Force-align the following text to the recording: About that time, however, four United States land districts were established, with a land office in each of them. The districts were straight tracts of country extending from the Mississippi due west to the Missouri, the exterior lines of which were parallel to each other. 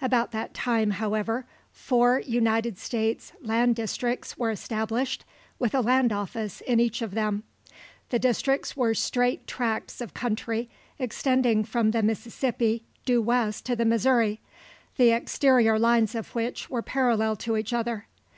About 0.00 0.32
that 0.32 0.54
time, 0.54 0.92
however, 0.92 1.44
four 1.70 2.18
United 2.20 2.78
States 2.78 3.34
land 3.42 3.76
districts 3.76 4.38
were 4.38 4.50
established, 4.50 5.26
with 5.58 5.74
a 5.74 5.82
land 5.82 6.10
office 6.10 6.62
in 6.62 6.80
each 6.80 7.02
of 7.02 7.10
them. 7.10 7.42
The 8.08 8.18
districts 8.18 8.74
were 8.78 8.94
straight 8.94 9.46
tracts 9.46 10.00
of 10.00 10.14
country 10.14 10.70
extending 10.98 11.64
from 11.64 11.90
the 11.90 12.02
Mississippi 12.02 12.82
due 13.04 13.20
west 13.20 13.66
to 13.66 13.76
the 13.76 13.84
Missouri, 13.84 14.40
the 14.96 15.10
exterior 15.10 15.78
lines 15.78 16.14
of 16.14 16.34
which 16.34 16.70
were 16.70 16.80
parallel 16.80 17.36
to 17.36 17.58
each 17.58 17.74
other. 17.74 18.06